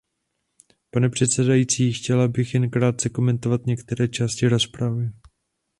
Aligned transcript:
Pane 0.91 1.09
předsedající, 1.09 1.93
chtěla 1.93 2.27
bych 2.27 2.53
jen 2.53 2.69
krátce 2.69 3.09
komentovat 3.09 3.65
některé 3.65 4.07
části 4.07 4.47
rozpravy. 4.47 5.11